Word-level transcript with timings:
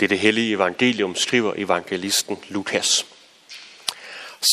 Det 0.00 0.06
er 0.06 0.08
det 0.08 0.18
hellige 0.18 0.54
evangelium, 0.54 1.14
skriver 1.14 1.54
evangelisten 1.56 2.36
Lukas. 2.48 3.06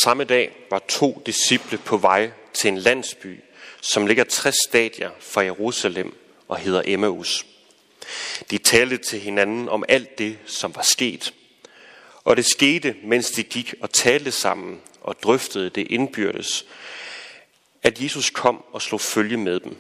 Samme 0.04 0.24
dag 0.24 0.56
var 0.70 0.80
to 0.90 1.22
disciple 1.26 1.78
på 1.78 1.98
vej 1.98 2.32
til 2.54 2.68
en 2.68 2.78
landsby, 2.78 3.40
som 3.82 4.08
ligger 4.08 4.24
60 4.24 4.56
stadier 4.68 5.12
fra 5.20 5.42
Jerusalem 5.42 6.16
og 6.48 6.58
hedder 6.58 6.82
Emmaus. 6.86 7.46
De 8.52 8.58
talte 8.58 8.98
til 8.98 9.20
hinanden 9.20 9.70
om 9.70 9.84
alt 9.90 10.18
det, 10.18 10.38
som 10.46 10.76
var 10.76 10.82
sket. 10.82 11.34
Og 12.24 12.38
det 12.38 12.46
skete, 12.46 12.96
mens 13.04 13.32
de 13.32 13.44
gik 13.44 13.74
og 13.82 13.94
talte 13.94 14.32
sammen 14.32 14.82
og 15.02 15.16
drøftede 15.24 15.70
det 15.70 15.88
indbyrdes, 15.88 16.66
at 17.82 18.02
Jesus 18.02 18.30
kom 18.30 18.64
og 18.72 18.82
slog 18.82 19.02
følge 19.02 19.38
med 19.38 19.60
dem. 19.60 19.78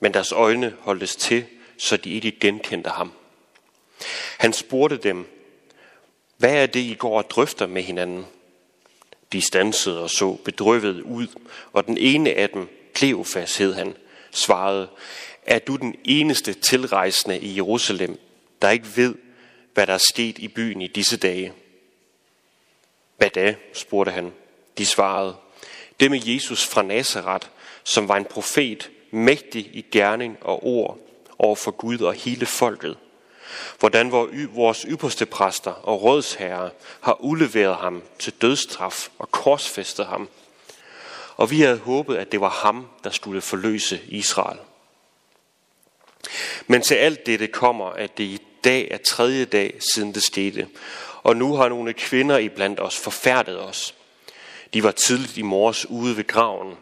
Men 0.00 0.14
deres 0.14 0.32
øjne 0.32 0.74
holdtes 0.80 1.16
til, 1.16 1.44
så 1.78 1.96
de 1.96 2.10
ikke 2.10 2.38
genkendte 2.40 2.90
ham. 2.90 3.12
Han 4.38 4.52
spurgte 4.52 4.96
dem, 4.96 5.26
hvad 6.36 6.54
er 6.54 6.66
det, 6.66 6.80
I 6.80 6.94
går 6.94 7.18
og 7.18 7.30
drøfter 7.30 7.66
med 7.66 7.82
hinanden? 7.82 8.26
De 9.32 9.40
stansede 9.40 10.02
og 10.02 10.10
så 10.10 10.36
bedrøvet 10.44 11.00
ud, 11.00 11.26
og 11.72 11.86
den 11.86 11.98
ene 11.98 12.34
af 12.34 12.48
dem, 12.50 12.68
Kleofas 12.94 13.56
hed 13.56 13.74
han, 13.74 13.94
svarede, 14.30 14.88
er 15.46 15.58
du 15.58 15.76
den 15.76 15.94
eneste 16.04 16.52
tilrejsende 16.52 17.38
i 17.38 17.56
Jerusalem, 17.56 18.20
der 18.62 18.70
ikke 18.70 18.96
ved, 18.96 19.14
hvad 19.74 19.86
der 19.86 19.94
er 19.94 20.04
sket 20.08 20.38
i 20.38 20.48
byen 20.48 20.82
i 20.82 20.86
disse 20.86 21.16
dage? 21.16 21.52
Hvad 23.16 23.30
da? 23.30 23.54
spurgte 23.72 24.12
han. 24.12 24.32
De 24.78 24.86
svarede, 24.86 25.36
det 26.00 26.10
med 26.10 26.20
Jesus 26.24 26.66
fra 26.66 26.82
Nazareth, 26.82 27.48
som 27.84 28.08
var 28.08 28.16
en 28.16 28.24
profet, 28.24 28.90
mægtig 29.10 29.70
i 29.72 29.84
gerning 29.90 30.38
og 30.40 30.66
ord 30.66 30.98
over 31.38 31.56
for 31.56 31.70
Gud 31.70 31.98
og 31.98 32.14
hele 32.14 32.46
folket. 32.46 32.96
Hvordan 33.78 34.12
vores 34.54 34.86
ypperste 34.88 35.26
præster 35.26 35.70
og 35.70 36.02
rådsherrer 36.02 36.70
har 37.00 37.20
udleveret 37.20 37.76
ham 37.76 38.02
til 38.18 38.32
dødstraf 38.32 39.08
og 39.18 39.30
korsfæstet 39.30 40.06
ham. 40.06 40.28
Og 41.36 41.50
vi 41.50 41.60
havde 41.60 41.78
håbet, 41.78 42.16
at 42.16 42.32
det 42.32 42.40
var 42.40 42.48
ham, 42.48 42.86
der 43.04 43.10
skulle 43.10 43.40
forløse 43.40 44.00
Israel. 44.08 44.58
Men 46.66 46.82
til 46.82 46.94
alt 46.94 47.26
dette 47.26 47.46
kommer, 47.46 47.86
at 47.86 48.18
det 48.18 48.24
i 48.24 48.38
dag 48.64 48.88
er 48.90 48.98
tredje 48.98 49.44
dag 49.44 49.78
siden 49.94 50.14
det 50.14 50.22
skete. 50.22 50.68
Og 51.22 51.36
nu 51.36 51.54
har 51.54 51.68
nogle 51.68 51.92
kvinder 51.92 52.38
iblandt 52.38 52.80
os 52.80 52.96
forfærdet 52.96 53.60
os. 53.60 53.94
De 54.74 54.82
var 54.82 54.90
tidligt 54.90 55.36
i 55.36 55.42
morges 55.42 55.86
ude 55.86 56.16
ved 56.16 56.26
graven, 56.26 56.74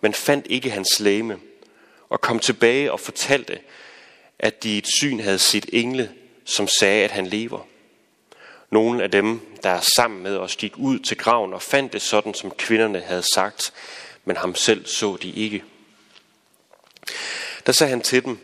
men 0.00 0.14
fandt 0.14 0.46
ikke 0.50 0.70
hans 0.70 1.00
læme, 1.00 1.38
og 2.08 2.20
kom 2.20 2.38
tilbage 2.38 2.92
og 2.92 3.00
fortalte, 3.00 3.58
at 4.38 4.62
de 4.62 4.74
i 4.74 4.78
et 4.78 4.86
syn 4.96 5.20
havde 5.20 5.38
set 5.38 5.66
engle, 5.72 6.12
som 6.44 6.68
sagde, 6.68 7.04
at 7.04 7.10
han 7.10 7.26
lever. 7.26 7.66
Nogle 8.70 9.02
af 9.02 9.10
dem, 9.10 9.40
der 9.62 9.70
er 9.70 9.80
sammen 9.96 10.22
med 10.22 10.36
os, 10.36 10.56
gik 10.56 10.72
ud 10.76 10.98
til 10.98 11.16
graven 11.16 11.54
og 11.54 11.62
fandt 11.62 11.92
det 11.92 12.02
sådan, 12.02 12.34
som 12.34 12.50
kvinderne 12.50 13.00
havde 13.00 13.22
sagt, 13.34 13.72
men 14.24 14.36
ham 14.36 14.54
selv 14.54 14.86
så 14.86 15.16
de 15.22 15.30
ikke. 15.30 15.64
Der 17.66 17.72
sagde 17.72 17.90
han 17.90 18.00
til 18.00 18.24
dem, 18.24 18.38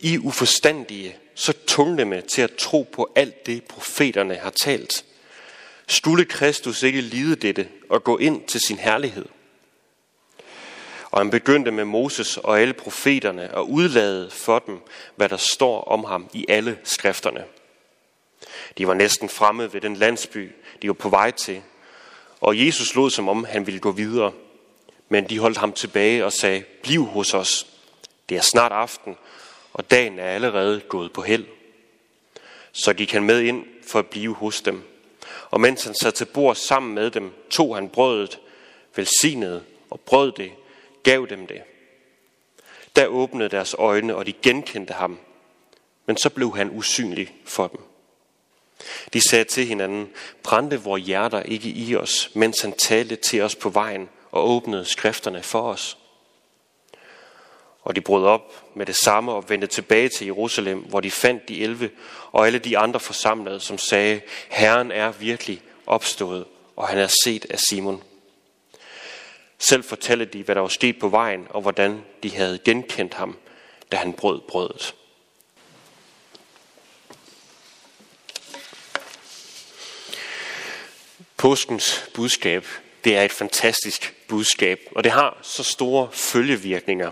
I 0.00 0.18
uforstandige, 0.18 1.16
så 1.34 1.52
tungnemme 1.66 2.20
til 2.20 2.42
at 2.42 2.54
tro 2.54 2.88
på 2.92 3.12
alt 3.16 3.46
det, 3.46 3.64
profeterne 3.64 4.34
har 4.34 4.50
talt. 4.50 5.04
Skulle 5.88 6.24
Kristus 6.24 6.82
ikke 6.82 7.00
lide 7.00 7.36
dette 7.36 7.68
og 7.88 8.04
gå 8.04 8.18
ind 8.18 8.44
til 8.46 8.60
sin 8.60 8.78
herlighed? 8.78 9.24
Og 11.14 11.20
han 11.20 11.30
begyndte 11.30 11.70
med 11.70 11.84
Moses 11.84 12.36
og 12.36 12.60
alle 12.60 12.74
profeterne 12.74 13.54
og 13.54 13.70
udlade 13.70 14.30
for 14.30 14.58
dem, 14.58 14.80
hvad 15.16 15.28
der 15.28 15.36
står 15.36 15.80
om 15.84 16.04
ham 16.04 16.30
i 16.32 16.46
alle 16.48 16.78
skrifterne. 16.84 17.44
De 18.78 18.86
var 18.86 18.94
næsten 18.94 19.28
fremme 19.28 19.72
ved 19.72 19.80
den 19.80 19.96
landsby, 19.96 20.50
de 20.82 20.88
var 20.88 20.94
på 20.94 21.08
vej 21.08 21.30
til, 21.30 21.62
og 22.40 22.66
Jesus 22.66 22.94
lod 22.94 23.10
som 23.10 23.28
om 23.28 23.44
han 23.44 23.66
ville 23.66 23.80
gå 23.80 23.90
videre. 23.90 24.32
Men 25.08 25.28
de 25.28 25.38
holdt 25.38 25.58
ham 25.58 25.72
tilbage 25.72 26.24
og 26.24 26.32
sagde, 26.32 26.64
bliv 26.82 27.04
hos 27.04 27.34
os. 27.34 27.66
Det 28.28 28.36
er 28.36 28.42
snart 28.42 28.72
aften, 28.72 29.16
og 29.72 29.90
dagen 29.90 30.18
er 30.18 30.28
allerede 30.28 30.80
gået 30.80 31.12
på 31.12 31.22
held. 31.22 31.44
Så 32.72 32.92
gik 32.92 33.12
han 33.12 33.24
med 33.24 33.40
ind 33.40 33.64
for 33.86 33.98
at 33.98 34.06
blive 34.06 34.34
hos 34.34 34.60
dem. 34.60 34.82
Og 35.50 35.60
mens 35.60 35.84
han 35.84 35.94
sad 35.94 36.12
til 36.12 36.24
bord 36.24 36.56
sammen 36.56 36.94
med 36.94 37.10
dem, 37.10 37.32
tog 37.50 37.74
han 37.74 37.88
brødet, 37.88 38.38
velsignede 38.96 39.62
og 39.90 40.00
brød 40.00 40.32
det, 40.32 40.52
gav 41.04 41.26
dem 41.30 41.46
det. 41.46 41.62
Der 42.96 43.06
åbnede 43.06 43.48
deres 43.48 43.74
øjne, 43.78 44.16
og 44.16 44.26
de 44.26 44.32
genkendte 44.32 44.92
ham. 44.92 45.18
Men 46.06 46.16
så 46.16 46.30
blev 46.30 46.56
han 46.56 46.70
usynlig 46.70 47.34
for 47.44 47.66
dem. 47.66 47.80
De 49.12 49.28
sagde 49.28 49.44
til 49.44 49.66
hinanden, 49.66 50.10
brændte 50.42 50.80
vores 50.80 51.02
hjerter 51.02 51.42
ikke 51.42 51.68
i 51.68 51.96
os, 51.96 52.30
mens 52.34 52.60
han 52.60 52.72
talte 52.72 53.16
til 53.16 53.42
os 53.42 53.56
på 53.56 53.68
vejen 53.68 54.08
og 54.30 54.48
åbnede 54.50 54.84
skrifterne 54.84 55.42
for 55.42 55.62
os. 55.62 55.98
Og 57.82 57.96
de 57.96 58.00
brød 58.00 58.24
op 58.24 58.76
med 58.76 58.86
det 58.86 58.96
samme 58.96 59.32
og 59.32 59.48
vendte 59.48 59.66
tilbage 59.66 60.08
til 60.08 60.24
Jerusalem, 60.24 60.78
hvor 60.78 61.00
de 61.00 61.10
fandt 61.10 61.48
de 61.48 61.62
elve 61.62 61.90
og 62.32 62.46
alle 62.46 62.58
de 62.58 62.78
andre 62.78 63.00
forsamlede, 63.00 63.60
som 63.60 63.78
sagde, 63.78 64.20
Herren 64.48 64.90
er 64.92 65.12
virkelig 65.12 65.62
opstået, 65.86 66.44
og 66.76 66.88
han 66.88 66.98
er 66.98 67.08
set 67.24 67.46
af 67.50 67.58
Simon. 67.58 68.02
Selv 69.68 69.84
fortalte 69.84 70.24
de, 70.24 70.42
hvad 70.42 70.54
der 70.54 70.60
var 70.60 70.68
sket 70.68 70.98
på 70.98 71.08
vejen, 71.08 71.46
og 71.50 71.62
hvordan 71.62 72.04
de 72.22 72.30
havde 72.30 72.58
genkendt 72.58 73.14
ham, 73.14 73.36
da 73.92 73.96
han 73.96 74.12
brød 74.12 74.40
brødet. 74.48 74.94
Påskens 81.36 82.04
budskab, 82.14 82.66
det 83.04 83.16
er 83.16 83.22
et 83.22 83.32
fantastisk 83.32 84.14
budskab, 84.28 84.80
og 84.96 85.04
det 85.04 85.12
har 85.12 85.38
så 85.42 85.62
store 85.62 86.08
følgevirkninger, 86.12 87.10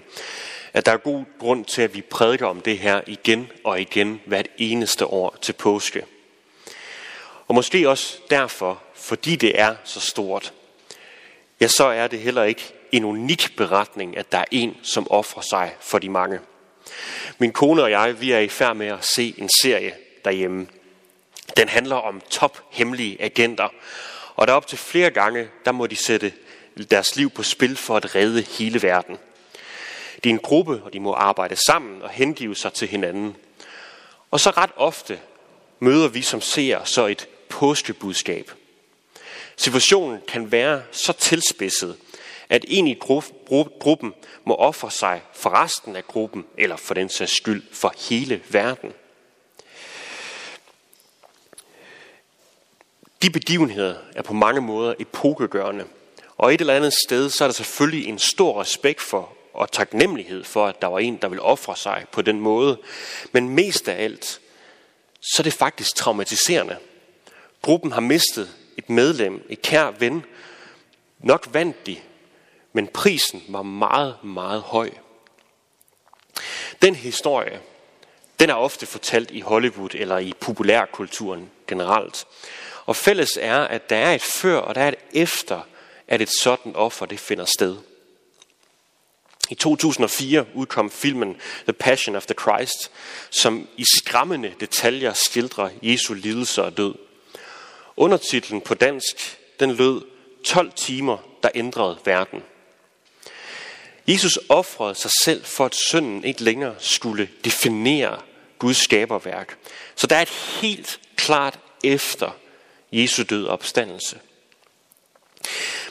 at 0.73 0.87
der 0.87 0.93
er 0.93 0.97
god 0.97 1.25
grund 1.39 1.65
til, 1.65 1.83
at 1.83 1.95
vi 1.95 2.01
prædiker 2.01 2.47
om 2.47 2.61
det 2.61 2.79
her 2.79 3.01
igen 3.07 3.51
og 3.65 3.81
igen 3.81 4.21
hvert 4.27 4.49
eneste 4.59 5.07
år 5.07 5.37
til 5.43 5.53
påske. 5.53 6.05
Og 7.49 7.55
måske 7.55 7.89
også 7.89 8.19
derfor, 8.31 8.83
fordi 8.95 9.37
det 9.37 9.61
er 9.61 9.77
så 9.85 10.01
stort, 10.01 10.53
ja, 11.62 11.69
så 11.69 11.84
er 11.84 12.06
det 12.06 12.19
heller 12.19 12.43
ikke 12.43 12.75
en 12.93 13.05
unik 13.05 13.56
beretning, 13.56 14.17
at 14.17 14.33
der 14.33 14.39
er 14.39 14.45
en, 14.50 14.77
som 14.83 15.11
offrer 15.11 15.43
sig 15.43 15.75
for 15.81 15.99
de 15.99 16.09
mange. 16.09 16.41
Min 17.39 17.53
kone 17.53 17.83
og 17.83 17.91
jeg, 17.91 18.21
vi 18.21 18.33
er 18.33 18.39
i 18.39 18.49
færd 18.49 18.77
med 18.77 18.87
at 18.87 19.05
se 19.05 19.34
en 19.39 19.49
serie 19.49 19.95
derhjemme. 20.25 20.67
Den 21.56 21.69
handler 21.69 21.97
om 21.97 22.23
tophemmelige 22.31 23.23
agenter, 23.23 23.69
og 24.37 24.47
der 24.47 24.53
op 24.53 24.67
til 24.67 24.78
flere 24.78 25.11
gange, 25.11 25.49
der 25.65 25.73
må 25.73 25.87
de 25.87 25.97
sætte 25.97 26.33
deres 26.91 27.17
liv 27.17 27.31
på 27.31 27.43
spil 27.43 27.77
for 27.77 27.97
at 27.97 28.15
redde 28.15 28.43
hele 28.43 28.83
verden. 28.83 29.19
De 30.25 30.29
er 30.29 30.34
en 30.34 30.39
gruppe, 30.39 30.83
og 30.84 30.93
de 30.93 31.00
må 31.00 31.12
arbejde 31.12 31.56
sammen 31.56 32.03
og 32.03 32.11
hengive 32.11 32.56
sig 32.56 32.73
til 32.73 32.89
hinanden. 32.89 33.37
Og 34.31 34.41
så 34.41 34.50
ret 34.50 34.71
ofte 34.77 35.21
møder 35.81 36.09
vi 36.09 36.23
som 36.23 36.41
ser 36.41 36.84
så 36.84 37.06
et 37.06 37.29
påskebudskab. 37.49 38.50
Situationen 39.57 40.21
kan 40.29 40.53
være 40.53 40.83
så 40.91 41.13
tilspidset, 41.13 41.97
at 42.49 42.65
en 42.69 42.87
i 42.87 42.95
gruppen 43.81 44.15
må 44.45 44.55
ofre 44.55 44.91
sig 44.91 45.23
for 45.33 45.51
resten 45.51 45.97
af 45.97 46.05
gruppen, 46.07 46.45
eller 46.59 46.77
for 46.77 46.95
den 46.95 47.09
sags 47.09 47.37
skyld 47.37 47.62
for 47.73 47.95
hele 48.09 48.43
verden. 48.49 48.93
De 53.23 53.31
begivenheder 53.31 53.97
er 54.15 54.23
på 54.23 54.33
mange 54.33 54.61
måder 54.61 54.95
epokegørende, 54.99 55.85
og 56.37 56.55
et 56.55 56.61
eller 56.61 56.75
andet 56.75 56.95
sted, 57.07 57.31
så 57.31 57.45
er 57.45 57.49
der 57.49 57.53
selvfølgelig 57.53 58.09
en 58.09 58.19
stor 58.19 58.61
respekt 58.61 59.01
for 59.01 59.33
og 59.55 59.73
taknemmelighed 59.73 60.45
for, 60.45 60.67
at 60.67 60.83
der 60.83 60.89
var 60.89 60.99
en, 60.99 61.17
der 61.17 61.29
ville 61.29 61.43
ofre 61.43 61.77
sig 61.77 62.05
på 62.12 62.23
den 62.23 62.41
måde. 62.41 62.79
Men 63.33 63.49
mest 63.49 63.89
af 63.89 64.05
alt, 64.05 64.41
så 65.21 65.37
er 65.39 65.43
det 65.43 65.53
faktisk 65.53 65.97
traumatiserende. 65.97 66.76
Gruppen 67.62 67.93
har 67.93 68.00
mistet 68.00 68.50
et 68.77 68.91
medlem, 68.91 69.47
et 69.49 69.63
kær 69.63 69.91
ven. 69.91 70.25
Nok 71.19 71.49
vandt 71.53 71.87
de, 71.87 71.97
men 72.73 72.87
prisen 72.87 73.43
var 73.49 73.63
meget, 73.63 74.25
meget 74.25 74.63
høj. 74.63 74.91
Den 76.83 76.95
historie, 76.95 77.61
den 78.41 78.51
er 78.51 78.55
ofte 78.55 78.87
fortalt 78.87 79.31
i 79.31 79.41
Hollywood 79.41 79.95
eller 79.95 80.19
i 80.19 80.33
populærkulturen 80.41 81.51
generelt. 81.67 82.27
Og 82.87 82.97
fælles 82.97 83.39
er, 83.41 83.59
at 83.61 83.91
der 83.91 83.97
er 83.97 84.15
et 84.15 84.23
før 84.23 84.59
og 84.59 84.75
der 84.75 84.81
er 84.81 84.89
et 84.89 84.95
efter, 85.13 85.61
at 86.09 86.23
et 86.23 86.31
sådan 86.41 86.77
offer 86.77 87.07
det 87.07 87.21
finder 87.21 87.45
sted. 87.45 87.77
I 89.51 89.55
2004 89.55 90.47
udkom 90.55 90.91
filmen 90.91 91.37
The 91.65 91.73
Passion 91.73 92.17
of 92.17 92.27
the 92.27 92.35
Christ, 92.41 92.91
som 93.31 93.69
i 93.77 93.85
skræmmende 93.97 94.55
detaljer 94.61 95.13
skildrer 95.13 95.71
Jesu 95.83 96.15
lidelse 96.15 96.63
og 96.63 96.77
død. 96.77 96.95
Undertitlen 97.97 98.61
på 98.61 98.75
dansk, 98.75 99.39
den 99.61 99.73
lød 99.73 100.03
12 100.44 100.73
timer, 100.73 101.19
der 101.43 101.49
ændrede 101.55 101.99
verden. 102.05 102.43
Jesus 104.09 104.39
offrede 104.49 104.94
sig 104.94 105.11
selv 105.23 105.44
for, 105.44 105.65
at 105.65 105.75
synden 105.75 106.25
ikke 106.25 106.43
længere 106.44 106.75
skulle 106.79 107.29
definere 107.44 108.21
Guds 108.59 108.77
skaberværk. 108.77 109.59
Så 109.97 110.06
der 110.06 110.17
er 110.17 110.23
et 110.23 110.29
helt 110.61 111.00
klart 111.17 111.59
efter 111.85 112.31
Jesu 112.93 113.23
død 113.23 113.44
og 113.44 113.53
opstandelse. 113.53 114.19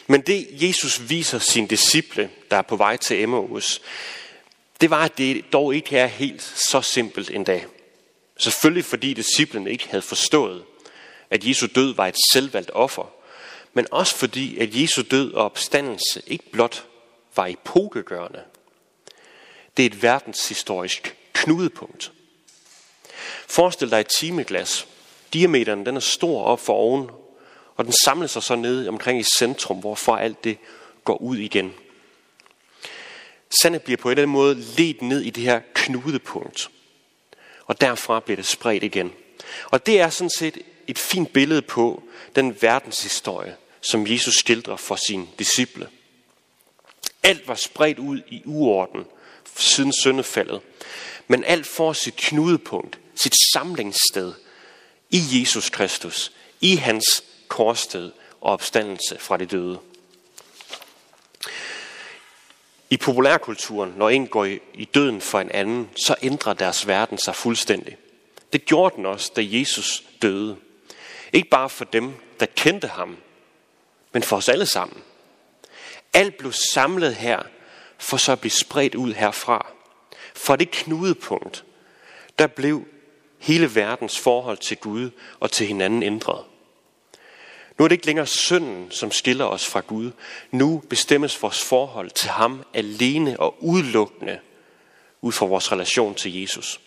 Men 0.07 0.21
det 0.21 0.47
Jesus 0.51 1.09
viser 1.09 1.39
sine 1.39 1.67
disciple, 1.67 2.29
der 2.51 2.57
er 2.57 2.61
på 2.61 2.75
vej 2.75 2.97
til 2.97 3.21
Emmaus, 3.23 3.81
det 4.81 4.89
var, 4.89 5.05
at 5.05 5.17
det 5.17 5.53
dog 5.53 5.75
ikke 5.75 5.97
er 5.97 6.07
helt 6.07 6.41
så 6.71 6.81
simpelt 6.81 7.31
endda. 7.31 7.61
Selvfølgelig 8.37 8.85
fordi 8.85 9.13
disciplene 9.13 9.71
ikke 9.71 9.87
havde 9.87 10.01
forstået, 10.01 10.63
at 11.31 11.47
Jesu 11.47 11.67
død 11.75 11.95
var 11.95 12.07
et 12.07 12.17
selvvalgt 12.33 12.71
offer, 12.73 13.11
men 13.73 13.87
også 13.91 14.15
fordi, 14.15 14.57
at 14.57 14.75
Jesu 14.75 15.01
død 15.11 15.33
og 15.33 15.45
opstandelse 15.45 16.21
ikke 16.27 16.51
blot 16.51 16.85
var 17.35 17.47
epokegørende. 17.47 18.43
Det 19.77 19.83
er 19.83 19.87
et 19.87 20.03
verdenshistorisk 20.03 21.15
knudepunkt. 21.33 22.11
Forestil 23.47 23.91
dig 23.91 23.99
et 23.99 24.07
timeglas. 24.19 24.87
Diameteren 25.33 25.85
den 25.85 25.95
er 25.95 25.99
stor 25.99 26.43
op 26.43 26.59
for 26.59 26.73
oven, 26.73 27.09
og 27.75 27.85
den 27.85 27.93
samler 28.03 28.27
sig 28.27 28.43
så 28.43 28.55
ned 28.55 28.87
omkring 28.87 29.19
i 29.19 29.23
centrum, 29.37 29.79
hvorfra 29.79 30.21
alt 30.21 30.43
det 30.43 30.57
går 31.03 31.21
ud 31.21 31.37
igen. 31.37 31.73
Sandet 33.61 33.81
bliver 33.81 33.97
på 33.97 34.09
en 34.09 34.11
eller 34.11 34.21
anden 34.21 34.33
måde 34.33 34.55
ledt 34.55 35.01
ned 35.01 35.21
i 35.21 35.29
det 35.29 35.43
her 35.43 35.61
knudepunkt. 35.73 36.69
Og 37.65 37.81
derfra 37.81 38.19
bliver 38.19 38.35
det 38.35 38.45
spredt 38.45 38.83
igen. 38.83 39.13
Og 39.65 39.85
det 39.85 39.99
er 39.99 40.09
sådan 40.09 40.29
set 40.29 40.57
et 40.91 40.99
fint 40.99 41.33
billede 41.33 41.61
på 41.61 42.03
den 42.35 42.61
verdenshistorie, 42.61 43.55
som 43.81 44.07
Jesus 44.07 44.35
skildrer 44.35 44.75
for 44.75 44.95
sine 44.95 45.27
disciple. 45.39 45.89
Alt 47.23 47.47
var 47.47 47.55
spredt 47.55 47.99
ud 47.99 48.21
i 48.27 48.41
uorden 48.45 49.05
siden 49.55 49.93
syndefaldet. 49.93 50.61
Men 51.27 51.43
alt 51.43 51.67
får 51.67 51.93
sit 51.93 52.15
knudepunkt, 52.15 52.99
sit 53.15 53.35
samlingssted 53.53 54.33
i 55.09 55.21
Jesus 55.31 55.69
Kristus, 55.69 56.31
i 56.61 56.75
hans 56.75 57.23
korssted 57.47 58.11
og 58.41 58.53
opstandelse 58.53 59.17
fra 59.19 59.37
de 59.37 59.45
døde. 59.45 59.79
I 62.89 62.97
populærkulturen, 62.97 63.93
når 63.97 64.09
en 64.09 64.27
går 64.27 64.45
i 64.73 64.89
døden 64.93 65.21
for 65.21 65.39
en 65.39 65.51
anden, 65.51 65.89
så 65.95 66.15
ændrer 66.21 66.53
deres 66.53 66.87
verden 66.87 67.17
sig 67.17 67.35
fuldstændig. 67.35 67.97
Det 68.53 68.65
gjorde 68.65 68.95
den 68.95 69.05
også, 69.05 69.31
da 69.35 69.41
Jesus 69.45 70.03
døde. 70.21 70.57
Ikke 71.33 71.49
bare 71.49 71.69
for 71.69 71.85
dem, 71.85 72.13
der 72.39 72.45
kendte 72.45 72.87
ham, 72.87 73.17
men 74.11 74.23
for 74.23 74.37
os 74.37 74.49
alle 74.49 74.65
sammen. 74.65 75.03
Alt 76.13 76.37
blev 76.37 76.51
samlet 76.53 77.15
her, 77.15 77.39
for 77.97 78.17
så 78.17 78.31
at 78.31 78.39
blive 78.39 78.51
spredt 78.51 78.95
ud 78.95 79.13
herfra. 79.13 79.67
For 80.35 80.55
det 80.55 80.71
knudepunkt, 80.71 81.65
der 82.39 82.47
blev 82.47 82.85
hele 83.39 83.75
verdens 83.75 84.19
forhold 84.19 84.57
til 84.57 84.77
Gud 84.77 85.09
og 85.39 85.51
til 85.51 85.67
hinanden 85.67 86.03
ændret. 86.03 86.45
Nu 87.77 87.83
er 87.83 87.87
det 87.87 87.95
ikke 87.95 88.05
længere 88.05 88.27
synden, 88.27 88.91
som 88.91 89.11
skiller 89.11 89.45
os 89.45 89.65
fra 89.65 89.79
Gud. 89.79 90.11
Nu 90.51 90.83
bestemmes 90.89 91.41
vores 91.41 91.63
forhold 91.63 92.09
til 92.09 92.29
ham 92.29 92.63
alene 92.73 93.39
og 93.39 93.63
udelukkende 93.63 94.39
ud 95.21 95.31
fra 95.31 95.45
vores 95.45 95.71
relation 95.71 96.15
til 96.15 96.41
Jesus. 96.41 96.79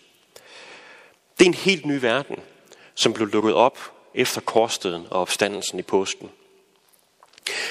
Det 1.39 1.45
er 1.45 1.49
en 1.49 1.53
helt 1.53 1.85
ny 1.85 1.99
verden, 1.99 2.35
som 2.95 3.13
blev 3.13 3.27
lukket 3.27 3.53
op 3.53 3.94
efter 4.15 4.41
korsdøden 4.41 5.07
og 5.09 5.21
opstandelsen 5.21 5.79
i 5.79 5.81
påsken. 5.81 6.29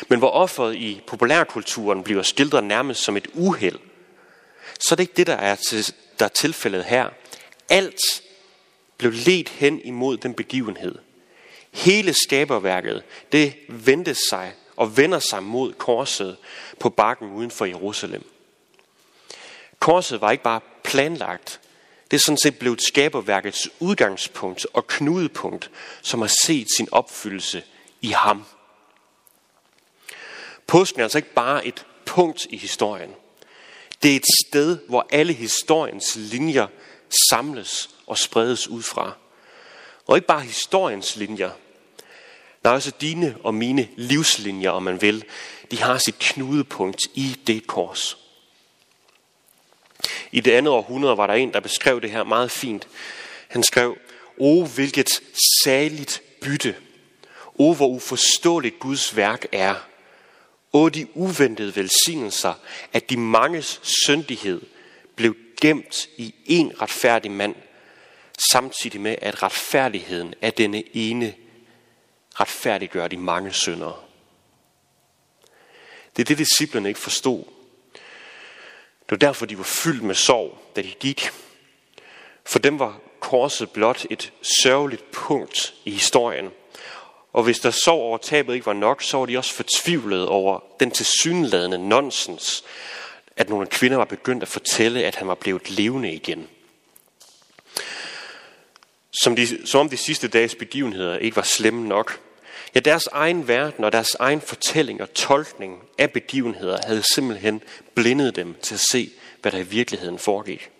Men 0.08 0.18
hvor 0.18 0.30
offeret 0.30 0.74
i 0.76 1.02
populærkulturen 1.06 2.02
bliver 2.02 2.22
skildret 2.22 2.64
nærmest 2.64 3.02
som 3.02 3.16
et 3.16 3.28
uheld, 3.34 3.78
så 4.80 4.94
er 4.94 4.96
det 4.96 5.02
ikke 5.02 5.16
det, 5.16 5.26
der 5.26 5.36
er, 5.36 5.54
til, 5.54 5.94
der 6.18 6.24
er 6.24 6.28
tilfældet 6.28 6.84
her. 6.84 7.08
Alt 7.68 8.00
blev 8.98 9.12
ledt 9.12 9.48
hen 9.48 9.80
imod 9.84 10.16
den 10.16 10.34
begivenhed. 10.34 10.94
Hele 11.70 12.12
skaberværket, 12.12 13.02
det 13.32 13.54
vendte 13.68 14.14
sig 14.30 14.52
og 14.76 14.96
vender 14.96 15.18
sig 15.18 15.42
mod 15.42 15.72
korset 15.72 16.36
på 16.80 16.90
bakken 16.90 17.32
uden 17.32 17.50
for 17.50 17.64
Jerusalem. 17.64 18.30
Korset 19.78 20.20
var 20.20 20.30
ikke 20.30 20.44
bare 20.44 20.60
planlagt. 20.82 21.60
Det 22.10 22.16
er 22.16 22.20
sådan 22.20 22.38
set 22.38 22.58
blevet 22.58 22.82
skaberværkets 22.82 23.68
udgangspunkt 23.80 24.66
og 24.72 24.86
knudepunkt, 24.86 25.70
som 26.02 26.20
har 26.20 26.32
set 26.44 26.66
sin 26.76 26.88
opfyldelse 26.92 27.62
i 28.00 28.08
ham. 28.08 28.44
Påsken 30.66 31.00
er 31.00 31.04
altså 31.04 31.18
ikke 31.18 31.34
bare 31.34 31.66
et 31.66 31.86
punkt 32.06 32.46
i 32.50 32.56
historien. 32.56 33.10
Det 34.02 34.12
er 34.12 34.16
et 34.16 34.46
sted, 34.48 34.78
hvor 34.88 35.06
alle 35.10 35.32
historiens 35.32 36.16
linjer 36.16 36.66
samles 37.30 37.90
og 38.06 38.18
spredes 38.18 38.68
ud 38.68 38.82
fra. 38.82 39.12
Og 40.06 40.16
ikke 40.16 40.26
bare 40.26 40.40
historiens 40.40 41.16
linjer, 41.16 41.50
der 42.64 42.70
er 42.70 42.74
også 42.74 42.92
dine 43.00 43.36
og 43.42 43.54
mine 43.54 43.88
livslinjer, 43.96 44.70
om 44.70 44.82
man 44.82 45.02
vil. 45.02 45.24
De 45.70 45.82
har 45.82 45.98
sit 45.98 46.18
knudepunkt 46.18 47.02
i 47.14 47.40
det 47.46 47.66
kors. 47.66 48.23
I 50.34 50.40
det 50.40 50.50
andet 50.50 50.72
århundrede 50.72 51.16
var 51.16 51.26
der 51.26 51.34
en, 51.34 51.52
der 51.52 51.60
beskrev 51.60 52.00
det 52.00 52.10
her 52.10 52.24
meget 52.24 52.50
fint. 52.50 52.88
Han 53.48 53.62
skrev, 53.62 53.98
O 54.40 54.64
hvilket 54.64 55.22
saligt 55.64 56.22
bytte. 56.40 56.76
O 57.54 57.74
hvor 57.74 57.86
uforståeligt 57.86 58.78
Guds 58.78 59.16
værk 59.16 59.46
er. 59.52 59.74
O 60.72 60.88
de 60.88 61.16
uventede 61.16 61.76
velsignelser, 61.76 62.54
at 62.92 63.10
de 63.10 63.16
manges 63.16 63.80
syndighed 63.82 64.62
blev 65.16 65.36
gemt 65.60 66.08
i 66.16 66.34
en 66.46 66.72
retfærdig 66.80 67.30
mand, 67.30 67.54
samtidig 68.50 69.00
med 69.00 69.16
at 69.22 69.42
retfærdigheden 69.42 70.34
af 70.42 70.52
denne 70.52 70.96
ene 70.96 71.34
retfærdiggør 72.40 73.08
de 73.08 73.16
mange 73.16 73.52
syndere. 73.52 73.96
Det 76.16 76.22
er 76.22 76.24
det, 76.24 76.38
disciplerne 76.38 76.88
ikke 76.88 77.00
forstod. 77.00 77.53
Det 79.04 79.10
var 79.10 79.16
derfor, 79.16 79.46
de 79.46 79.58
var 79.58 79.64
fyldt 79.64 80.02
med 80.02 80.14
sorg, 80.14 80.58
da 80.76 80.82
de 80.82 80.94
gik. 81.00 81.30
For 82.44 82.58
dem 82.58 82.78
var 82.78 83.00
korset 83.20 83.70
blot 83.70 84.06
et 84.10 84.32
sørgeligt 84.62 85.10
punkt 85.10 85.74
i 85.84 85.90
historien. 85.90 86.50
Og 87.32 87.42
hvis 87.42 87.58
der 87.58 87.70
sorg 87.70 88.00
over 88.00 88.18
tabet 88.18 88.54
ikke 88.54 88.66
var 88.66 88.72
nok, 88.72 89.02
så 89.02 89.16
var 89.16 89.26
de 89.26 89.38
også 89.38 89.54
fortvivlede 89.54 90.28
over 90.28 90.60
den 90.80 90.90
tilsyneladende 90.90 91.88
nonsens, 91.88 92.64
at 93.36 93.48
nogle 93.48 93.66
kvinder 93.66 93.96
var 93.96 94.04
begyndt 94.04 94.42
at 94.42 94.48
fortælle, 94.48 95.04
at 95.04 95.14
han 95.14 95.28
var 95.28 95.34
blevet 95.34 95.70
levende 95.70 96.12
igen. 96.12 96.48
Som, 99.12 99.36
de, 99.36 99.66
som 99.66 99.80
om 99.80 99.88
de 99.88 99.96
sidste 99.96 100.28
dages 100.28 100.54
begivenheder 100.54 101.18
ikke 101.18 101.36
var 101.36 101.42
slemme 101.42 101.88
nok. 101.88 102.20
Ja, 102.74 102.80
deres 102.80 103.06
egen 103.06 103.48
verden 103.48 103.84
og 103.84 103.92
deres 103.92 104.14
egen 104.14 104.40
fortælling 104.40 105.02
og 105.02 105.14
tolkning 105.14 105.82
af 105.98 106.12
begivenheder 106.12 106.78
havde 106.86 107.02
simpelthen 107.14 107.62
blindet 107.94 108.36
dem 108.36 108.54
til 108.62 108.74
at 108.74 108.80
se, 108.90 109.10
hvad 109.42 109.52
der 109.52 109.58
i 109.58 109.62
virkeligheden 109.62 110.18
foregik. 110.18 110.70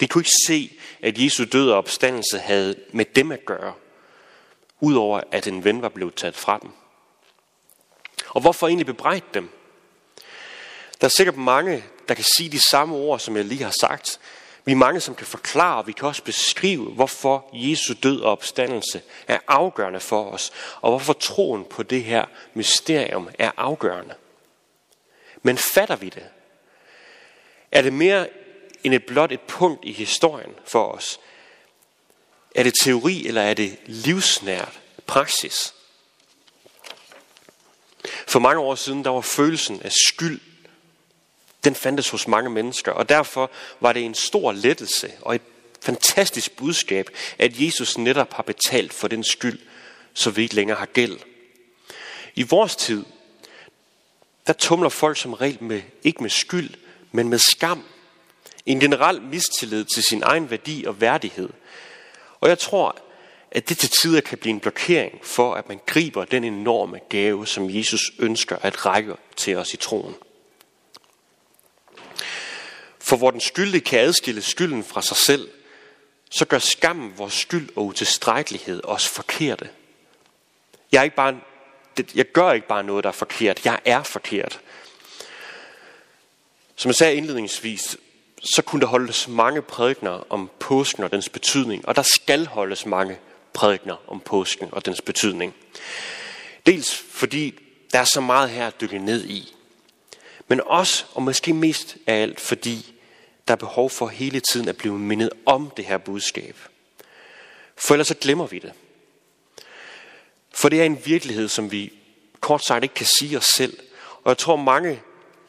De 0.00 0.08
kunne 0.08 0.20
ikke 0.20 0.46
se, 0.46 0.78
at 1.02 1.18
Jesu 1.18 1.44
død 1.52 1.70
og 1.70 1.78
opstandelse 1.78 2.38
havde 2.38 2.76
med 2.92 3.04
dem 3.04 3.32
at 3.32 3.44
gøre, 3.44 3.74
udover 4.80 5.20
at 5.30 5.46
en 5.46 5.64
ven 5.64 5.82
var 5.82 5.88
blevet 5.88 6.14
taget 6.14 6.36
fra 6.36 6.58
dem. 6.58 6.70
Og 8.28 8.40
hvorfor 8.40 8.68
egentlig 8.68 8.86
bebrejde 8.86 9.26
dem? 9.34 9.50
Der 11.00 11.06
er 11.06 11.12
sikkert 11.16 11.36
mange, 11.36 11.84
der 12.08 12.14
kan 12.14 12.24
sige 12.36 12.48
de 12.48 12.68
samme 12.68 12.94
ord, 12.94 13.18
som 13.18 13.36
jeg 13.36 13.44
lige 13.44 13.62
har 13.62 13.74
sagt, 13.80 14.20
vi 14.64 14.72
er 14.72 14.76
mange, 14.76 15.00
som 15.00 15.14
kan 15.14 15.26
forklare, 15.26 15.78
og 15.78 15.86
vi 15.86 15.92
kan 15.92 16.08
også 16.08 16.22
beskrive, 16.22 16.90
hvorfor 16.90 17.50
Jesu 17.52 17.94
død 18.02 18.20
og 18.20 18.32
opstandelse 18.32 19.02
er 19.28 19.38
afgørende 19.48 20.00
for 20.00 20.30
os, 20.30 20.52
og 20.80 20.90
hvorfor 20.90 21.12
troen 21.12 21.64
på 21.64 21.82
det 21.82 22.04
her 22.04 22.24
mysterium 22.54 23.28
er 23.38 23.50
afgørende. 23.56 24.14
Men 25.42 25.58
fatter 25.58 25.96
vi 25.96 26.08
det? 26.08 26.26
Er 27.72 27.82
det 27.82 27.92
mere 27.92 28.28
end 28.84 28.94
et 28.94 29.06
blot 29.06 29.32
et 29.32 29.40
punkt 29.40 29.84
i 29.84 29.92
historien 29.92 30.54
for 30.64 30.92
os? 30.92 31.20
Er 32.54 32.62
det 32.62 32.74
teori, 32.82 33.26
eller 33.26 33.42
er 33.42 33.54
det 33.54 33.78
livsnært 33.86 34.80
praksis? 35.06 35.74
For 38.26 38.38
mange 38.38 38.60
år 38.60 38.74
siden, 38.74 39.04
der 39.04 39.10
var 39.10 39.20
følelsen 39.20 39.82
af 39.82 39.92
skyld 39.92 40.40
den 41.64 41.74
fandtes 41.74 42.10
hos 42.10 42.28
mange 42.28 42.50
mennesker, 42.50 42.92
og 42.92 43.08
derfor 43.08 43.50
var 43.80 43.92
det 43.92 44.02
en 44.02 44.14
stor 44.14 44.52
lettelse 44.52 45.12
og 45.20 45.34
et 45.34 45.42
fantastisk 45.82 46.56
budskab, 46.56 47.10
at 47.38 47.60
Jesus 47.60 47.98
netop 47.98 48.32
har 48.32 48.42
betalt 48.42 48.92
for 48.92 49.08
den 49.08 49.24
skyld, 49.24 49.58
så 50.14 50.30
vi 50.30 50.42
ikke 50.42 50.54
længere 50.54 50.78
har 50.78 50.86
gæld. 50.86 51.18
I 52.34 52.42
vores 52.42 52.76
tid, 52.76 53.04
der 54.46 54.52
tumler 54.52 54.88
folk 54.88 55.18
som 55.18 55.32
regel 55.32 55.62
med, 55.62 55.82
ikke 56.04 56.22
med 56.22 56.30
skyld, 56.30 56.70
men 57.12 57.28
med 57.28 57.38
skam. 57.38 57.84
En 58.66 58.80
generel 58.80 59.22
mistillid 59.22 59.84
til 59.84 60.02
sin 60.02 60.22
egen 60.22 60.50
værdi 60.50 60.84
og 60.86 61.00
værdighed. 61.00 61.48
Og 62.40 62.48
jeg 62.48 62.58
tror, 62.58 62.96
at 63.50 63.68
det 63.68 63.78
til 63.78 63.90
tider 64.02 64.20
kan 64.20 64.38
blive 64.38 64.50
en 64.50 64.60
blokering 64.60 65.18
for, 65.22 65.54
at 65.54 65.68
man 65.68 65.80
griber 65.86 66.24
den 66.24 66.44
enorme 66.44 66.98
gave, 67.08 67.46
som 67.46 67.70
Jesus 67.70 68.12
ønsker 68.18 68.56
at 68.62 68.86
række 68.86 69.14
til 69.36 69.56
os 69.56 69.74
i 69.74 69.76
troen. 69.76 70.14
For 73.12 73.16
hvor 73.16 73.30
den 73.30 73.40
skyldige 73.40 73.80
kan 73.80 74.00
adskille 74.00 74.42
skylden 74.42 74.84
fra 74.84 75.02
sig 75.02 75.16
selv, 75.16 75.48
så 76.30 76.44
gør 76.44 76.58
skammen, 76.58 77.18
vores 77.18 77.34
skyld 77.34 77.68
og 77.76 77.86
utilstrækkelighed 77.86 78.80
os 78.84 79.08
forkerte. 79.08 79.68
Jeg, 80.92 80.98
er 80.98 81.02
ikke 81.02 81.16
bare, 81.16 81.40
jeg 82.14 82.24
gør 82.32 82.52
ikke 82.52 82.66
bare 82.66 82.84
noget, 82.84 83.04
der 83.04 83.10
er 83.10 83.14
forkert. 83.14 83.64
Jeg 83.64 83.80
er 83.84 84.02
forkert. 84.02 84.60
Som 86.76 86.88
jeg 86.88 86.94
sagde 86.94 87.14
indledningsvis, 87.14 87.96
så 88.54 88.62
kunne 88.62 88.80
der 88.80 88.86
holdes 88.86 89.28
mange 89.28 89.62
prædikner 89.62 90.26
om 90.32 90.50
påsken 90.60 91.04
og 91.04 91.12
dens 91.12 91.28
betydning, 91.28 91.88
og 91.88 91.96
der 91.96 92.02
skal 92.02 92.46
holdes 92.46 92.86
mange 92.86 93.18
prædikner 93.52 93.96
om 94.06 94.20
påsken 94.20 94.68
og 94.72 94.86
dens 94.86 95.00
betydning. 95.00 95.54
Dels 96.66 96.94
fordi 96.94 97.54
der 97.92 97.98
er 97.98 98.04
så 98.04 98.20
meget 98.20 98.50
her 98.50 98.66
at 98.66 98.80
dykke 98.80 98.98
ned 98.98 99.24
i, 99.24 99.54
men 100.48 100.60
også, 100.66 101.04
og 101.14 101.22
måske 101.22 101.52
mest 101.52 101.96
af 102.06 102.14
alt, 102.14 102.40
fordi 102.40 102.91
der 103.52 103.56
er 103.56 103.68
behov 103.68 103.90
for 103.90 104.08
hele 104.08 104.40
tiden 104.40 104.68
at 104.68 104.76
blive 104.76 104.98
mindet 104.98 105.30
om 105.46 105.72
det 105.76 105.84
her 105.84 105.98
budskab. 105.98 106.56
For 107.76 107.94
ellers 107.94 108.06
så 108.06 108.14
glemmer 108.20 108.46
vi 108.46 108.58
det. 108.58 108.72
For 110.54 110.68
det 110.68 110.80
er 110.80 110.84
en 110.84 111.06
virkelighed, 111.06 111.48
som 111.48 111.72
vi 111.72 111.92
kort 112.40 112.64
sagt 112.64 112.82
ikke 112.82 112.94
kan 112.94 113.06
sige 113.06 113.36
os 113.36 113.44
selv. 113.44 113.78
Og 114.24 114.28
jeg 114.28 114.38
tror, 114.38 114.56
mange, 114.56 115.02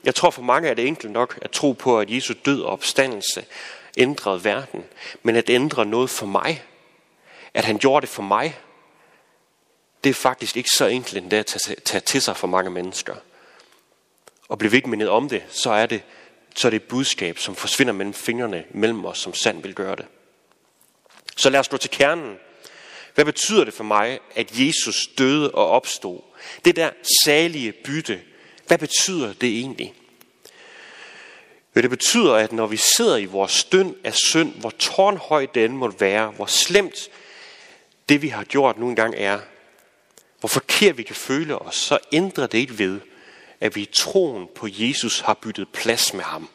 jeg 0.04 0.16
tror 0.16 0.30
for 0.30 0.42
mange 0.42 0.70
er 0.70 0.74
det 0.74 0.88
enkelt 0.88 1.12
nok 1.12 1.40
at 1.42 1.52
tro 1.52 1.72
på, 1.72 2.00
at 2.00 2.10
Jesu 2.10 2.34
død 2.46 2.62
og 2.62 2.72
opstandelse 2.72 3.46
ændrede 3.98 4.44
verden. 4.44 4.84
Men 5.24 5.36
at 5.36 5.50
ændre 5.50 5.86
noget 5.86 6.10
for 6.10 6.26
mig, 6.26 6.64
at 7.54 7.66
han 7.66 7.78
gjorde 7.78 8.02
det 8.02 8.10
for 8.10 8.24
mig, 8.24 8.60
det 10.04 10.10
er 10.10 10.14
faktisk 10.14 10.58
ikke 10.58 10.70
så 10.70 10.86
enkelt 10.86 11.18
endda 11.18 11.38
at 11.38 11.46
tage, 11.46 11.76
tage 11.86 12.02
til 12.02 12.22
sig 12.22 12.38
for 12.38 12.48
mange 12.48 12.70
mennesker. 12.70 13.16
Og 14.48 14.58
bliver 14.58 14.72
vi 14.72 14.78
ikke 14.78 14.90
mindet 14.90 15.10
om 15.10 15.30
det, 15.30 15.44
så 15.50 15.72
er 15.72 15.86
det, 15.86 16.02
så 16.56 16.68
er 16.68 16.70
det 16.70 16.76
et 16.76 16.88
budskab, 16.88 17.38
som 17.38 17.56
forsvinder 17.56 17.94
mellem 17.94 18.14
fingrene 18.14 18.64
mellem 18.72 19.06
os, 19.06 19.20
som 19.20 19.34
sand 19.34 19.62
vil 19.62 19.76
gøre 19.76 19.96
det. 19.96 20.06
Så 21.36 21.50
lad 21.50 21.60
os 21.60 21.70
gå 21.70 21.78
til 21.78 21.90
kernen. 21.90 22.38
Hvad 23.16 23.26
betyder 23.26 23.64
det 23.64 23.74
for 23.74 23.84
mig, 23.84 24.20
at 24.36 24.60
Jesus 24.60 25.08
døde 25.18 25.52
og 25.52 25.68
opstod? 25.68 26.22
Det 26.66 26.76
der 26.76 26.90
salige 27.26 27.72
bytte, 27.72 28.22
hvad 28.68 28.78
betyder 28.78 29.34
det 29.34 29.50
egentlig? 29.50 29.94
Jo, 31.76 31.82
det 31.82 31.90
betyder, 31.90 32.34
at 32.34 32.52
når 32.52 32.68
vi 32.68 32.78
sidder 32.78 33.18
i 33.18 33.26
vores 33.26 33.52
støn 33.52 33.96
af 34.04 34.14
synd, 34.16 34.54
hvor 34.54 34.70
tårnhøj 34.70 35.46
den 35.46 35.78
må 35.78 35.92
være, 36.00 36.32
hvor 36.32 36.46
slemt 36.46 37.10
det 38.10 38.22
vi 38.22 38.28
har 38.28 38.44
gjort 38.44 38.78
nogle 38.78 38.96
gange 38.96 39.18
er, 39.18 39.40
hvor 40.40 40.48
forkert 40.48 40.98
vi 40.98 41.04
kan 41.04 41.16
føle 41.16 41.60
os, 41.60 41.76
så 41.76 41.98
ændrer 42.12 42.48
det 42.48 42.58
ikke 42.58 42.80
ved, 42.80 43.00
at 43.64 43.76
vi 43.76 43.82
i 43.82 43.90
troen 43.94 44.48
på 44.56 44.68
Jesus 44.72 45.20
har 45.20 45.34
byttet 45.34 45.68
plads 45.70 46.14
med 46.14 46.24
ham. 46.24 46.50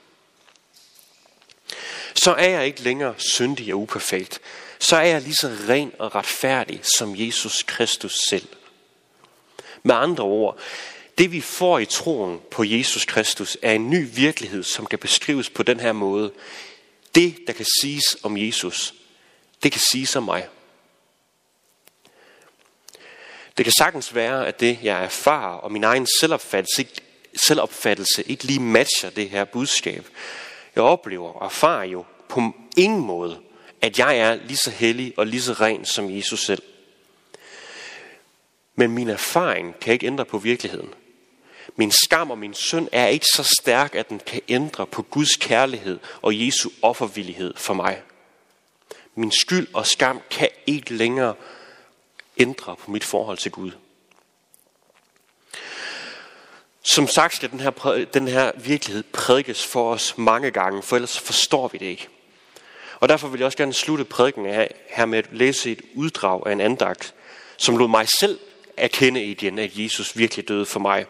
Så 2.15 2.35
er 2.35 2.49
jeg 2.49 2.67
ikke 2.67 2.83
længere 2.83 3.15
syndig 3.19 3.75
og 3.75 3.81
uperfekt. 3.81 4.41
Så 4.79 4.97
er 4.97 5.07
jeg 5.07 5.23
lige 5.23 5.35
så 5.35 5.57
ren 5.69 5.93
og 5.99 6.15
retfærdig 6.15 6.81
som 6.99 7.15
Jesus 7.17 7.63
Kristus 7.63 8.15
selv. 8.29 8.49
Med 9.83 9.95
andre 9.95 10.25
ord, 10.25 10.59
det 11.19 11.33
vi 11.33 11.41
får 11.41 11.79
i 11.79 11.87
troen 11.87 12.41
på 12.51 12.65
Jesus 12.65 13.05
Kristus 13.05 13.57
er 13.63 13.73
en 13.73 13.91
ny 13.91 14.07
virkelighed, 14.15 14.63
som 14.63 14.87
kan 14.87 14.99
beskrives 14.99 15.51
på 15.51 15.63
den 15.63 15.81
her 15.81 15.93
måde. 15.93 16.33
Det, 17.15 17.39
der 17.47 17.53
kan 17.53 17.67
siges 17.81 18.17
om 18.23 18.37
Jesus, 18.37 18.95
det 19.63 19.73
kan 19.73 19.81
siges 19.81 20.17
om 20.17 20.23
mig. 20.23 20.49
Det 23.59 23.65
kan 23.65 23.73
sagtens 23.73 24.15
være, 24.15 24.47
at 24.47 24.61
det, 24.61 24.79
jeg 24.83 25.05
erfarer, 25.05 25.57
og 25.57 25.73
min 25.73 25.85
egen 25.85 26.07
selvopfattelse 26.21 26.83
ikke, 26.83 27.01
selvopfattelse 27.37 28.23
ikke 28.23 28.45
lige 28.45 28.61
matcher 28.61 29.11
det 29.11 29.31
her 29.31 29.45
budskab. 29.45 30.07
Jeg 30.75 30.85
oplever 30.85 31.33
og 31.33 31.47
erfarer 31.47 31.85
jo 31.85 32.05
på 32.29 32.43
ingen 32.77 33.01
måde, 33.01 33.39
at 33.83 33.99
jeg 33.99 34.19
er 34.19 34.35
lige 34.35 34.57
så 34.57 34.71
hellig 34.71 35.15
og 35.17 35.27
lige 35.27 35.43
så 35.43 35.53
ren 35.53 35.85
som 35.85 36.17
Jesus 36.17 36.45
selv. 36.45 36.63
Men 38.75 38.91
min 38.91 39.09
erfaring 39.09 39.81
kan 39.81 39.93
ikke 39.93 40.07
ændre 40.07 40.25
på 40.25 40.39
virkeligheden. 40.39 40.95
Min 41.77 41.91
skam 41.91 42.31
og 42.31 42.39
min 42.39 42.55
synd 42.55 42.89
er 42.93 43.07
ikke 43.07 43.27
så 43.35 43.43
stærk, 43.43 43.95
at 43.95 44.09
den 44.09 44.21
kan 44.27 44.41
ændre 44.49 44.87
på 44.87 45.03
Guds 45.03 45.37
kærlighed 45.37 45.99
og 46.23 46.47
Jesu 46.47 46.71
offervillighed 46.83 47.55
for 47.57 47.75
mig. 47.75 48.03
Min 49.15 49.33
skyld 49.33 49.69
og 49.73 49.87
skam 49.87 50.21
kan 50.31 50.49
ikke 50.67 50.95
længere 50.95 51.35
ændre 52.39 52.77
på 52.77 52.91
mit 52.91 53.05
forhold 53.05 53.39
til 53.39 53.51
Gud. 53.51 53.71
Som 56.83 57.09
sagt 57.09 57.37
skal 57.37 57.51
den 57.51 57.61
her, 57.61 58.05
den 58.15 58.29
her 58.29 58.53
virkelighed 58.57 59.03
prædikes 59.03 59.67
for 59.67 59.93
os 59.93 60.19
mange 60.19 60.51
gange, 60.51 60.83
for 60.83 60.97
ellers 60.97 61.19
forstår 61.19 61.69
vi 61.69 61.79
det 61.79 61.87
ikke. 61.87 62.09
Og 63.01 63.09
derfor 63.09 63.29
vil 63.29 63.39
jeg 63.39 63.47
også 63.47 63.59
gerne 63.59 63.75
slutte 63.75 64.05
prædiken 64.05 64.47
af 64.47 64.75
her 64.89 65.07
med 65.07 65.19
at 65.19 65.29
læse 65.33 65.73
et 65.73 65.83
uddrag 65.95 66.43
af 66.47 66.53
en 66.53 66.61
andagt, 66.61 67.15
som 67.57 67.77
lod 67.77 67.89
mig 67.89 68.07
selv 68.21 68.39
erkende 68.77 69.25
igen, 69.25 69.59
at 69.59 69.71
Jesus 69.75 70.19
virkelig 70.19 70.49
døde 70.49 70.67
for 70.67 70.81
mig. 70.81 71.07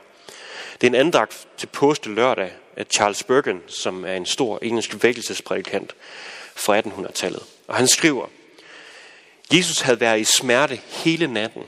Det 0.81 0.87
er 0.87 0.91
en 0.91 0.95
andagt 0.95 1.49
til 1.57 1.67
påske 1.67 2.09
lørdag 2.09 2.53
af 2.77 2.87
Charles 2.91 3.23
Bergen, 3.23 3.63
som 3.67 4.05
er 4.05 4.15
en 4.15 4.27
stor 4.27 4.59
engelsk 4.63 5.03
vækkelsesprædikant 5.03 5.95
fra 6.57 6.81
1800-tallet. 6.81 7.43
Og 7.69 7.75
han 7.75 7.89
skriver, 7.89 8.27
Jesus 9.53 9.81
havde 9.81 10.01
været 10.01 10.21
i 10.21 10.25
smerte 10.25 10.81
hele 10.87 11.27
natten. 11.27 11.63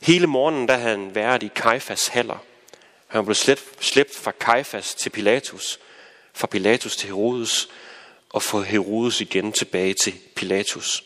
Hele 0.00 0.26
morgenen, 0.26 0.68
der 0.68 0.76
havde 0.76 0.98
han 0.98 1.14
været 1.14 1.42
i 1.42 1.50
Kajfas 1.54 2.06
haller. 2.06 2.38
Han 3.06 3.24
blev 3.24 3.34
slæbt 3.80 4.14
fra 4.14 4.30
Kajfas 4.30 4.94
til 4.94 5.10
Pilatus, 5.10 5.80
fra 6.34 6.46
Pilatus 6.46 6.96
til 6.96 7.08
Herodes, 7.08 7.68
og 8.30 8.42
fra 8.42 8.60
Herodes 8.60 9.20
igen 9.20 9.52
tilbage 9.52 9.94
til 9.94 10.14
Pilatus. 10.34 11.04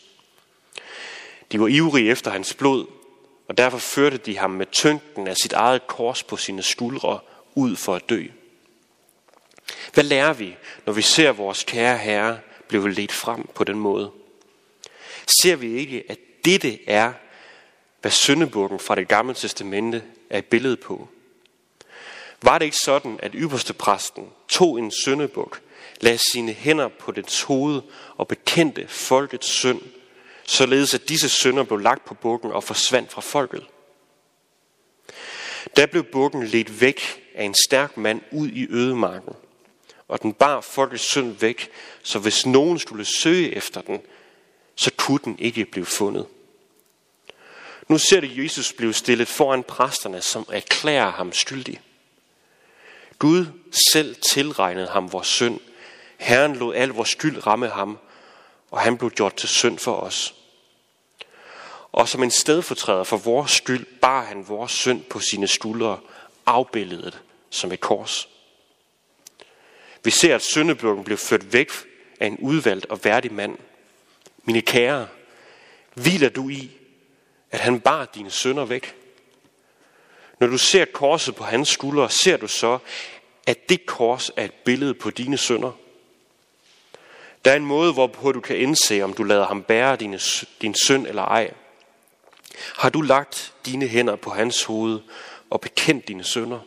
De 1.51 1.59
var 1.59 1.67
ivrige 1.67 2.11
efter 2.11 2.31
hans 2.31 2.53
blod, 2.53 2.85
og 3.47 3.57
derfor 3.57 3.77
førte 3.77 4.17
de 4.17 4.37
ham 4.37 4.51
med 4.51 4.65
tyngden 4.71 5.27
af 5.27 5.35
sit 5.37 5.53
eget 5.53 5.87
kors 5.87 6.23
på 6.23 6.37
sine 6.37 6.63
skuldre 6.63 7.19
ud 7.55 7.75
for 7.75 7.95
at 7.95 8.09
dø. 8.09 8.23
Hvad 9.93 10.03
lærer 10.03 10.33
vi, 10.33 10.55
når 10.85 10.93
vi 10.93 11.01
ser 11.01 11.31
vores 11.31 11.63
kære 11.63 11.97
herre 11.97 12.39
blive 12.67 12.91
ledt 12.91 13.11
frem 13.11 13.47
på 13.55 13.63
den 13.63 13.79
måde? 13.79 14.11
Ser 15.41 15.55
vi 15.55 15.77
ikke, 15.77 16.03
at 16.09 16.19
dette 16.45 16.89
er, 16.89 17.13
hvad 18.01 18.11
syndebukken 18.11 18.79
fra 18.79 18.95
det 18.95 19.07
gamle 19.07 19.33
testamente 19.33 20.03
er 20.29 20.37
et 20.37 20.45
billede 20.45 20.77
på. 20.77 21.07
Var 22.41 22.57
det 22.57 22.65
ikke 22.65 22.77
sådan, 22.77 23.19
at 23.23 23.31
ypperste 23.35 23.73
præsten 23.73 24.27
tog 24.47 24.79
en 24.79 24.91
syndebuk, 24.91 25.61
lagde 26.01 26.19
sine 26.31 26.53
hænder 26.53 26.87
på 26.87 27.11
dets 27.11 27.41
hoved 27.41 27.81
og 28.17 28.27
bekendte 28.27 28.87
folkets 28.87 29.47
synd, 29.47 29.81
således 30.43 30.93
at 30.93 31.09
disse 31.09 31.29
synder 31.29 31.63
blev 31.63 31.79
lagt 31.79 32.05
på 32.05 32.13
bukken 32.13 32.51
og 32.51 32.63
forsvandt 32.63 33.11
fra 33.11 33.21
folket? 33.21 33.65
Da 35.77 35.85
blev 35.85 36.03
bukken 36.03 36.47
ledt 36.47 36.81
væk 36.81 37.01
af 37.35 37.43
en 37.43 37.55
stærk 37.67 37.97
mand 37.97 38.21
ud 38.31 38.49
i 38.49 38.67
ødemarken, 38.69 39.33
og 40.07 40.21
den 40.21 40.33
bar 40.33 40.61
folkets 40.61 41.03
synd 41.03 41.31
væk, 41.39 41.69
så 42.03 42.19
hvis 42.19 42.45
nogen 42.45 42.79
skulle 42.79 43.05
søge 43.05 43.55
efter 43.55 43.81
den, 43.81 44.01
så 44.79 44.91
kunne 44.97 45.19
den 45.23 45.39
ikke 45.39 45.65
blive 45.65 45.85
fundet. 45.85 46.27
Nu 47.87 47.97
ser 47.97 48.19
det 48.19 48.37
Jesus 48.37 48.73
blive 48.73 48.93
stillet 48.93 49.27
foran 49.27 49.63
præsterne, 49.63 50.21
som 50.21 50.45
erklærer 50.51 51.11
ham 51.11 51.33
skyldig. 51.33 51.81
Gud 53.19 53.45
selv 53.91 54.15
tilregnede 54.31 54.87
ham 54.87 55.11
vores 55.11 55.27
synd. 55.27 55.59
Herren 56.17 56.55
lod 56.55 56.75
al 56.75 56.89
vores 56.89 57.09
skyld 57.09 57.47
ramme 57.47 57.69
ham, 57.69 57.97
og 58.71 58.79
han 58.79 58.97
blev 58.97 59.11
gjort 59.11 59.35
til 59.35 59.49
synd 59.49 59.79
for 59.79 59.95
os. 59.95 60.35
Og 61.91 62.09
som 62.09 62.23
en 62.23 62.31
stedfortræder 62.31 63.03
for 63.03 63.17
vores 63.17 63.51
skyld, 63.51 63.85
bar 64.01 64.23
han 64.23 64.47
vores 64.47 64.71
synd 64.71 65.03
på 65.03 65.19
sine 65.19 65.47
skuldre, 65.47 65.99
afbildet 66.45 67.19
som 67.49 67.71
et 67.71 67.79
kors. 67.79 68.29
Vi 70.03 70.11
ser, 70.11 70.35
at 70.35 70.41
syndebukken 70.43 71.03
blev 71.03 71.17
ført 71.17 71.53
væk 71.53 71.71
af 72.19 72.27
en 72.27 72.37
udvalgt 72.37 72.85
og 72.85 72.99
værdig 73.03 73.33
mand– 73.33 73.57
mine 74.49 74.61
kære, 74.61 75.07
hviler 75.93 76.29
du 76.29 76.49
i, 76.49 76.71
at 77.51 77.59
han 77.59 77.79
bar 77.79 78.05
dine 78.05 78.31
sønder 78.31 78.65
væk? 78.65 78.95
Når 80.39 80.47
du 80.47 80.57
ser 80.57 80.85
korset 80.85 81.35
på 81.35 81.43
hans 81.43 81.69
skuldre, 81.69 82.09
ser 82.09 82.37
du 82.37 82.47
så, 82.47 82.79
at 83.47 83.69
det 83.69 83.85
kors 83.85 84.31
er 84.37 84.45
et 84.45 84.53
billede 84.53 84.93
på 84.93 85.09
dine 85.09 85.37
sønder. 85.37 85.71
Der 87.45 87.51
er 87.51 87.55
en 87.55 87.65
måde, 87.65 87.93
hvorpå 87.93 88.31
du 88.31 88.41
kan 88.41 88.57
indse, 88.57 89.01
om 89.01 89.13
du 89.13 89.23
lader 89.23 89.47
ham 89.47 89.63
bære 89.63 89.95
dine, 89.95 90.19
din 90.61 90.75
synd 90.75 91.07
eller 91.07 91.23
ej. 91.23 91.53
Har 92.75 92.89
du 92.89 93.01
lagt 93.01 93.53
dine 93.65 93.87
hænder 93.87 94.15
på 94.15 94.29
hans 94.29 94.63
hoved 94.63 94.99
og 95.49 95.61
bekendt 95.61 96.07
dine 96.07 96.23
sønder? 96.23 96.59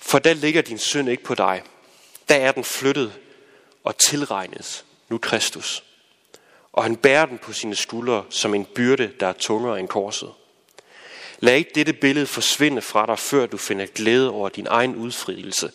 For 0.00 0.18
der 0.18 0.34
ligger 0.34 0.62
din 0.62 0.78
synd 0.78 1.08
ikke 1.08 1.22
på 1.22 1.34
dig. 1.34 1.62
Der 2.28 2.34
er 2.34 2.52
den 2.52 2.64
flyttet 2.64 3.12
og 3.84 3.96
tilregnet 3.96 4.84
nu 5.08 5.18
Kristus 5.18 5.84
og 6.72 6.82
han 6.82 6.96
bærer 6.96 7.26
den 7.26 7.38
på 7.38 7.52
sine 7.52 7.74
skuldre 7.74 8.24
som 8.30 8.54
en 8.54 8.64
byrde, 8.64 9.12
der 9.20 9.26
er 9.26 9.32
tungere 9.32 9.80
end 9.80 9.88
korset. 9.88 10.32
Lad 11.40 11.54
ikke 11.54 11.70
dette 11.74 11.92
billede 11.92 12.26
forsvinde 12.26 12.82
fra 12.82 13.06
dig, 13.06 13.18
før 13.18 13.46
du 13.46 13.56
finder 13.56 13.86
glæde 13.86 14.30
over 14.30 14.48
din 14.48 14.66
egen 14.70 14.96
udfrielse 14.96 15.70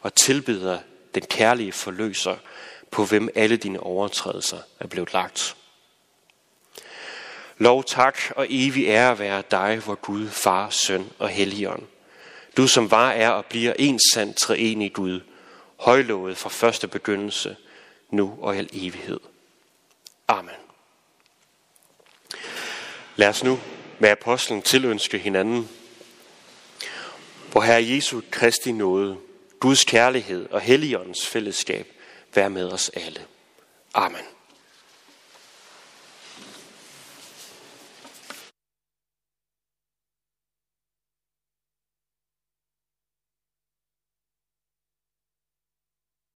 og 0.00 0.14
tilbeder 0.14 0.78
den 1.14 1.22
kærlige 1.22 1.72
forløser 1.72 2.36
på 2.90 3.04
hvem 3.04 3.28
alle 3.34 3.56
dine 3.56 3.80
overtrædelser 3.80 4.58
er 4.80 4.86
blevet 4.86 5.12
lagt. 5.12 5.56
Lov, 7.58 7.84
tak 7.84 8.18
og 8.36 8.46
evig 8.50 8.86
ære 8.86 9.18
være 9.18 9.42
dig, 9.50 9.82
vor 9.86 9.94
Gud, 9.94 10.28
Far, 10.28 10.70
Søn 10.70 11.10
og 11.18 11.28
Helligånd. 11.28 11.82
Du 12.56 12.66
som 12.66 12.90
var, 12.90 13.10
er 13.10 13.30
og 13.30 13.44
bliver 13.44 13.72
en 13.78 14.00
sand 14.12 14.34
treenig 14.34 14.92
Gud, 14.92 15.20
højlovet 15.76 16.36
fra 16.36 16.48
første 16.48 16.88
begyndelse, 16.88 17.56
nu 18.10 18.38
og 18.40 18.56
i 18.56 18.58
al 18.58 18.68
evighed. 18.72 19.20
Amen. 20.28 20.54
Lad 23.16 23.28
os 23.28 23.44
nu 23.44 23.60
med 23.98 24.10
apostlen 24.10 24.62
tilønske 24.62 25.18
hinanden, 25.18 25.68
hvor 27.52 27.60
Herre 27.60 27.86
Jesu 27.88 28.20
Kristi 28.30 28.72
nåde, 28.72 29.16
Guds 29.60 29.84
kærlighed 29.84 30.48
og 30.50 30.60
Helligåndens 30.60 31.26
fællesskab 31.26 31.86
være 32.34 32.50
med 32.50 32.72
os 32.72 32.88
alle. 32.88 33.20
Amen. 33.94 34.24